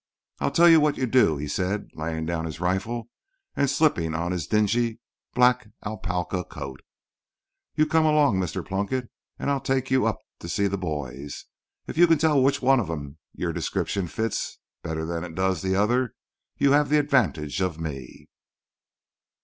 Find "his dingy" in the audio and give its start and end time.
4.31-4.99